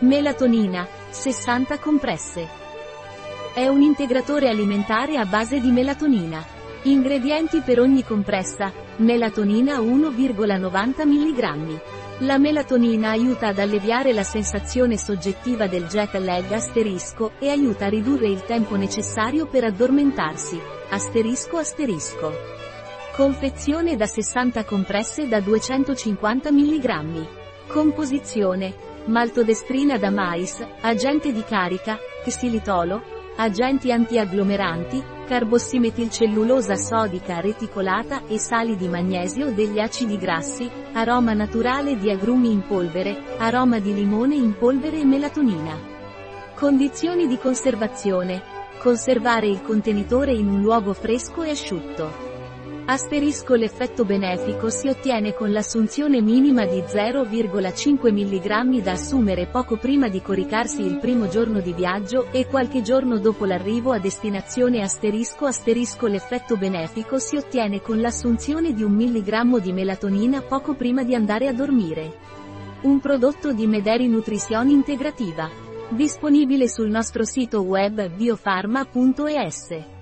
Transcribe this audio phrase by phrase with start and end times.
[0.00, 2.46] Melatonina, 60 compresse.
[3.54, 6.44] È un integratore alimentare a base di melatonina.
[6.82, 11.80] Ingredienti per ogni compressa, melatonina 1,90 mg.
[12.18, 17.88] La melatonina aiuta ad alleviare la sensazione soggettiva del jet lag asterisco e aiuta a
[17.88, 20.60] ridurre il tempo necessario per addormentarsi.
[20.90, 22.32] Asterisco asterisco.
[23.16, 27.45] Confezione da 60 compresse da 250 mg.
[27.66, 33.02] Composizione maltodestrina da mais, agente di carica, xilitolo,
[33.36, 42.10] agenti antiagglomeranti, carbossimetilcellulosa sodica reticolata e sali di magnesio degli acidi grassi, aroma naturale di
[42.10, 45.78] agrumi in polvere, aroma di limone in polvere e melatonina.
[46.54, 48.54] Condizioni di conservazione.
[48.78, 52.35] Conservare il contenitore in un luogo fresco e asciutto.
[52.88, 60.08] Asterisco l'effetto benefico si ottiene con l'assunzione minima di 0,5 mg da assumere poco prima
[60.08, 65.46] di coricarsi il primo giorno di viaggio e qualche giorno dopo l'arrivo a destinazione asterisco
[65.46, 71.16] asterisco l'effetto benefico si ottiene con l'assunzione di un milligrammo di melatonina poco prima di
[71.16, 72.18] andare a dormire.
[72.82, 75.50] Un prodotto di Mederi Nutrizione Integrativa.
[75.88, 79.95] Disponibile sul nostro sito web biofarma.es.